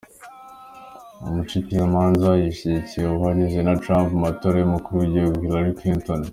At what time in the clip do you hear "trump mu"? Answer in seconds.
3.83-4.19